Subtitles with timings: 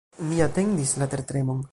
[0.29, 1.63] Mi atendis la tertremon.